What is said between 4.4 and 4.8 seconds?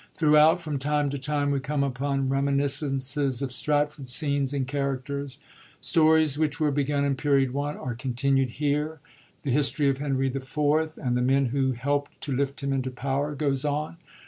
and